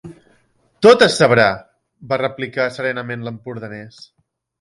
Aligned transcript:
Tot 0.85 1.03
és 1.07 1.17
sabrà…- 1.19 1.59
va 2.13 2.19
replicar 2.21 2.65
serenament 2.79 3.27
l'empordanès. 3.29 4.01